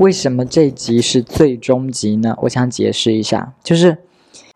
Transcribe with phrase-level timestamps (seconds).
[0.00, 2.34] 为什么这集是最终集呢？
[2.40, 3.98] 我想解释一下，就是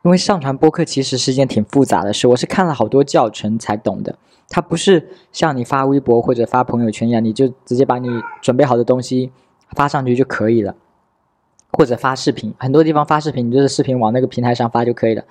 [0.03, 4.17] 因为上传播客其实是一件挺复杂的事，我是看了好多教程才懂的。
[4.49, 8.09] 它不是像你发微博或者发朋友圈一样，你就直接把你
[8.41, 9.33] 准备好的东西
[9.73, 10.75] 发上去就可以了，
[11.73, 15.25] 或者发视频，很多地方发视频，你就是视频往那个平台上发就可以了。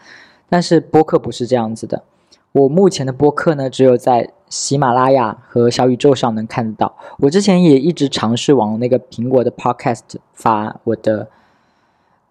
[0.48, 2.04] 但是播客不是这样子的。
[2.52, 6.96] 我目前的播客呢，只有在喜马拉雅和小宇宙上能看得到。
[7.18, 10.02] 我之前也一直尝试往那个苹果的 Podcast
[10.34, 11.28] 发我的，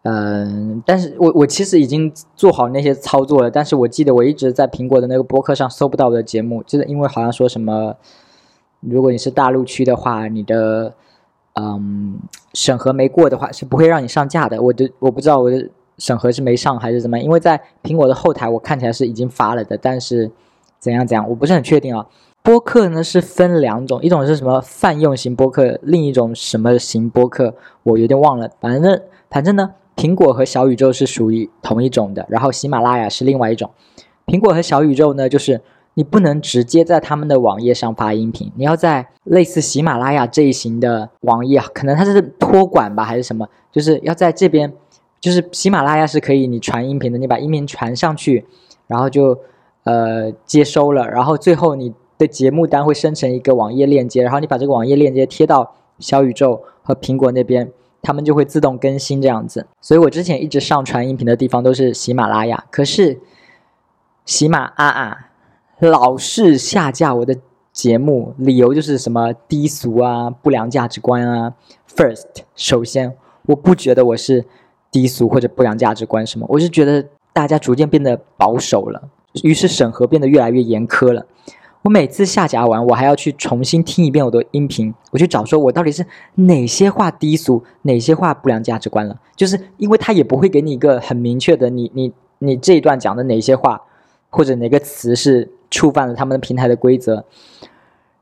[0.02, 3.50] 嗯，但是我我其实已经做好那些操作了。
[3.50, 7.96] 但是我记得我一直在苹果的那个播客上搜不到我的节目，就是因为好像说什么，
[8.78, 10.94] 如果你是大陆区的话，你的
[11.54, 12.20] 嗯
[12.54, 14.62] 审核没过的话，是不会让你上架的。
[14.62, 15.68] 我的我不知道我的。
[15.98, 17.20] 审核是没上还是怎么？
[17.20, 20.28] 因为在苹果的后台，我看起来是已经发了的，但是
[20.82, 22.04] 怎样怎样，我不是很确定啊。
[22.42, 28.50] 播客呢是分两种，一种是什么泛用型播客，另一种什么型播客，我有点忘了。
[28.60, 29.00] 反正
[29.30, 33.70] 反正呢，苹果和小宇宙是属于同一种的，然后喜马拉雅是另外一种。
[34.26, 35.60] 苹果和小宇宙呢，就是
[35.94, 44.72] 你不能直接在他们的网页上发音频，你要在类似喜马拉雅这一型的网页，可能它是托管吧还是什么，就是要在这边。
[45.20, 48.44] 就是喜马拉雅是可以你传音频的，你把音频传上去，
[48.88, 49.38] 然后就
[49.84, 59.66] 呃接收了，然后最后你的节目单会生成一个网页链接，然后你把这个网页链接贴到小宇宙和苹果那边，他们就会自动更新这样子。
[59.80, 63.20] 所以我之前一直上传音频的地方都是喜马拉雅，可是
[64.24, 65.30] 喜马啊啊
[65.78, 67.36] 老是下架我的
[67.72, 71.54] 节目，理由就是什么低俗啊、不良价值观啊。
[71.88, 73.14] First，首先
[73.46, 74.44] 我不觉得我是。
[74.92, 77.02] 低俗或者不良价值观什么，我是觉得
[77.32, 79.08] 大家逐渐变得保守了，
[79.42, 81.26] 于是审核变得越来越严苛了。
[81.82, 89.18] 我每次下架完，我还要去重新听一遍我的音频，我去找说我到底是哪些话低俗，哪些话不良价值观了。
[89.34, 93.82] 就是因为他也不会给你一个很明确的，你你你这一段讲的哪些话，
[94.30, 97.24] 或者哪个词是触犯了他们的平台的规则，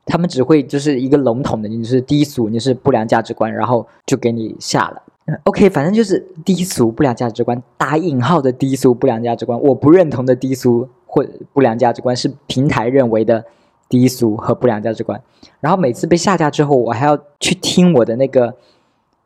[0.07, 5.03] 他们只会就是一个笼统的，你是低俗，你是不良价值观，然后就给你下了。
[5.43, 13.43] OK，反正就是低俗不良价值观，打引号的低俗不良价值观，我不认同的低俗或不良价值观是平台认为的
[13.89, 15.21] 低俗和不良价值观。
[15.59, 18.55] 然后每次被下架之后，我还要去听我的那个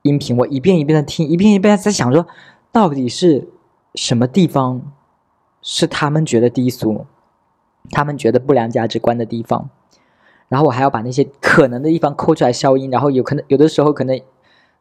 [0.01, 2.25] 音频，我一遍一遍的听，一遍一遍在想说，
[2.71, 3.47] 到底是
[3.93, 4.81] 什么地方
[5.61, 7.05] 是他们觉得低俗，
[7.91, 9.69] 他们觉得不良价值观的地方。
[10.49, 14.19] 然后我还要把那些可能的地方抠出来消音，然后有可能有的时候可能。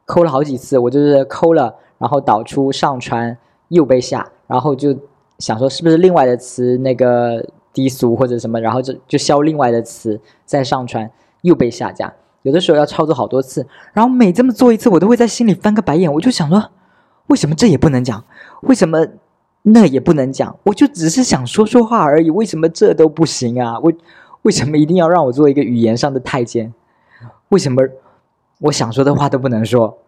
[0.07, 3.39] 抠了好几次，我就是抠了，然后导出上传
[3.69, 4.95] 又被下，然后就
[5.39, 11.11] 想说是不是另外的词那个低俗或者什么，然后就就消另外的词再上传
[11.43, 12.13] 又被下架。
[12.43, 16.13] 有的时候要操作好多次，然后每这么做一次，我都会在心里翻个白眼。
[16.13, 16.71] 我就想说，
[17.29, 18.23] 为什么这也不能讲？
[18.63, 19.07] 为什么
[19.63, 20.59] 那也不能讲？
[20.65, 23.79] 我就只是想说说话而已，为什么这都不行啊？
[23.79, 23.97] 为
[24.43, 26.73] 为什么一定要让我做一个语言上的太监？
[27.49, 27.83] 为什么？
[28.61, 29.99] 我想说的话都不能说，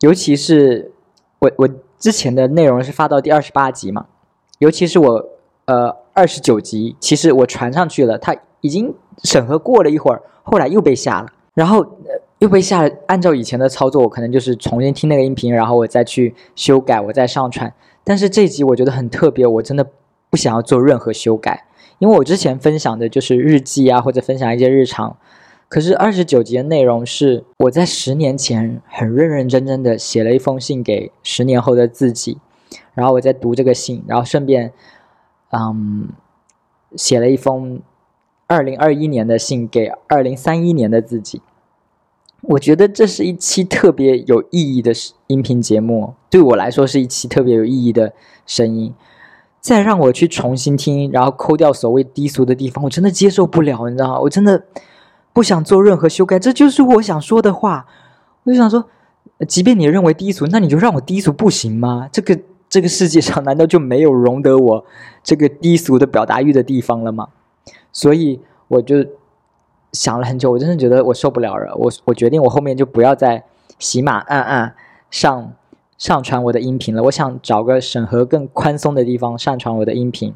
[0.00, 0.92] 尤其是
[1.38, 1.68] 我我
[1.98, 4.06] 之前的内容是发到第二十八集嘛，
[4.58, 5.28] 尤其是我
[5.66, 11.84] 呃二十九集，其实我传上去了，它已经审核过了一会儿，后来又被下了，然后
[12.38, 12.90] 又被下了。
[13.06, 17.72] 按照以前的操作，我可能就是重新听那个音频，然后我再去修改，我再上传。
[18.04, 19.86] 但是这集我觉得很特别，我真的
[20.30, 21.64] 不想要做任何修改，
[21.98, 25.16] 因为我之前分享的就是日记啊，或者分享一些日常。
[25.68, 32.38] 可是二十九集的内容是我在十年前很认认真真的写了一封信给十年后的自己，
[32.94, 34.72] 然后我在读这个信，然后顺便，
[35.50, 36.08] 嗯，
[36.96, 37.80] 写了一封
[38.46, 41.42] 二零二一年的信给二零三一年的自己。
[42.42, 44.92] 我觉得这是一期特别有意义的
[45.28, 48.12] 音频节目，对我来说是一期特别有意义的
[48.46, 48.94] 声音。
[49.60, 54.20] 再让我去重新听，然后抠掉所谓低俗的地方，我真的接受不了，你知道吗？
[54.20, 54.64] 我真的。
[55.32, 57.86] 不想做任何修改，这就是我想说的话。
[58.44, 58.88] 我就想说，
[59.48, 62.08] 即便你认为低俗，那你就让我低俗不行吗？
[62.12, 62.38] 这个
[62.74, 64.84] 这个世界上难道就没有容得我
[65.22, 67.28] 这个低俗的表达欲的地方了吗？
[67.92, 68.96] 所以我就
[69.92, 71.72] 想了很久，我真的觉得我受不了了。
[71.76, 73.44] 我我决定，我后面就不要再
[73.78, 74.74] 喜马按按
[75.08, 75.52] 上
[75.96, 77.04] 上传我的音频了。
[77.04, 80.34] 我想找个审核更宽松的地方上传我的音频。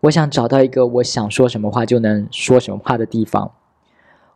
[0.00, 3.52] 我想找到一个我想说什么话就能说什么话的地方。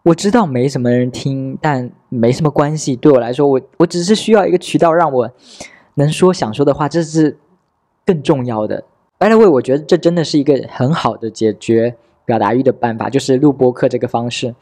[0.05, 2.95] 我知道没什么人听，但没什么关系。
[2.95, 5.33] 对我来说，我我只是需要一个渠道让我
[5.95, 7.39] 能说想说的话，这是
[8.05, 8.85] 更重要的。
[9.19, 14.55] By the way，我觉得这真的是一个很好的解决表达欲的办法，就是录播课这个方式。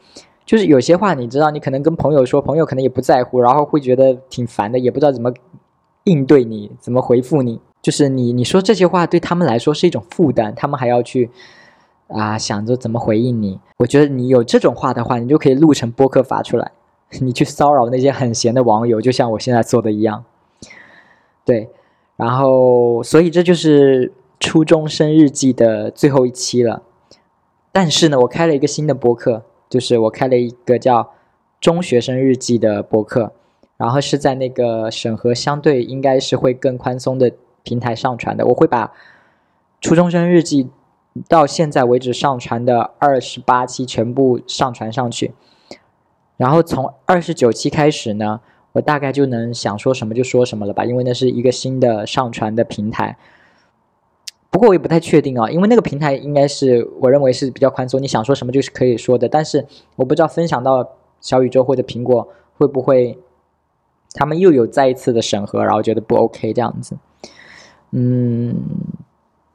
[0.45, 5.33] 就是有些话你知道，你可能跟朋友说，朋友可能也不在乎，然后会觉得挺烦的，也不知道怎么
[6.03, 7.59] 应对你，怎么回复你。
[7.81, 11.29] 就是你你说这些话对他们来说是一种负担，他们还要去
[12.07, 13.59] 啊想着怎么回应你。
[13.77, 16.71] 我觉得你有这种话的话，你就可以录成播客发出来，
[17.21, 20.23] 你去骚扰那些很闲的网友，就像我现在做的一样。
[21.45, 21.69] 对，
[22.15, 26.83] 然后所以这就是初中生日记的最后一期了。
[27.71, 29.43] 但是呢，我开了一个新的播客。
[29.69, 31.13] 就是我开了一个叫
[31.59, 33.33] “中学生日记”的博客，
[33.75, 37.31] 然后是在那个审核相对应该是会更宽松的
[37.63, 38.45] 平台上传的。
[38.45, 38.93] 我会把
[39.81, 40.69] 初中生日记
[41.27, 45.33] 到现在为止上传的二十八期全部上传上去，
[46.37, 48.41] 然后从二十九期开始呢，
[48.73, 53.17] 我大概就能想说什么就说什么了吧，因为那是一个新的上传的平台。
[54.49, 59.27] 不过我也不太确定啊，因为那个平台应该是我认为是比较宽松，你想说什么就是可以说的。
[59.27, 59.65] 但是
[59.95, 60.87] 我不知道分享到
[61.21, 62.27] 小宇宙或者苹果
[62.57, 63.17] 会不会，
[64.13, 66.97] 他们又有再一次的审核，然后觉得不 OK 这样子。
[67.91, 68.55] 嗯，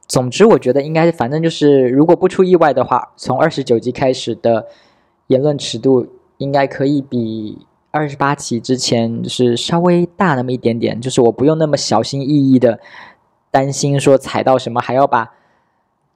[0.05, 4.67] 总之我觉得应该反正就是如果不出意外的话，从二十九级开始的
[5.27, 6.07] 言论尺度
[6.37, 7.57] 应该可以比
[7.91, 12.79] 二十八期之前是稍微大那么一点点，就是我不用那么小心翼翼的。
[13.51, 15.31] 担心说踩到什么，还要把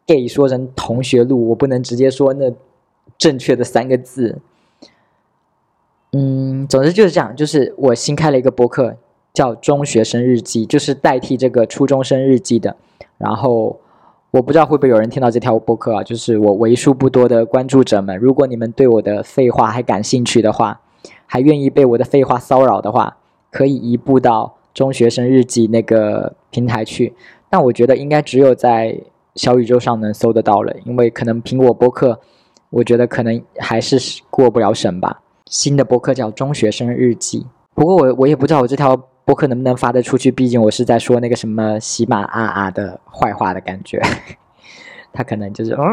[0.05, 2.53] “gay” 说成“同学录”，我不能直接说那
[3.17, 4.39] 正确的三个字。
[6.11, 8.95] 嗯，总之就是这样，就是我新开了一个博客，
[9.33, 12.77] 叫“中学生日记”，就是代替这个“初中生日记”的。
[13.17, 13.79] 然后
[14.29, 20.81] 我不知道会不会有人听到这条博客啊，就是我为数不多的关注者们，如果你们对我的废话还感兴趣的话，
[21.25, 23.17] 还愿意被我的废话骚扰的话，
[23.51, 24.55] 可以移步到。
[24.73, 27.13] 中学生日记那个平台去，
[27.47, 28.99] 但我觉得应该只有在
[29.35, 32.19] 小宇宙上能搜得到了，因为可能苹果播客，
[32.71, 33.99] 我觉得可能还是
[34.31, 35.21] 过不了审吧。
[35.45, 37.45] 新的播客叫中学生日记，
[37.75, 44.01] 不过我我也不知道我这条播客能不能发得出去，毕竟我是在说那个什么喜马拉雅的坏话的感觉，
[45.13, 45.85] 他可能就是哦，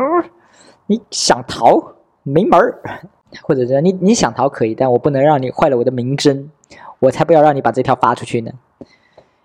[0.86, 2.80] 你想逃没门儿，
[3.42, 6.50] 或者是你你想逃可以，但我不能让你坏了我的名声，
[6.98, 8.52] 我才不要让你把这条发出去呢。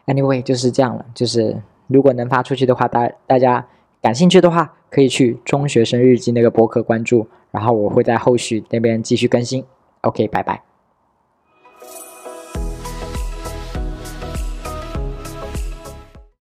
[0.06, 1.06] Anyway，就是这样了。
[1.14, 3.66] 就是如果能发出去的话，大大家
[4.02, 9.64] 感兴趣的话，可以去中学生日记那个博客关注，然后我会在后续那边继续更新。
[10.02, 10.75] OK，拜拜。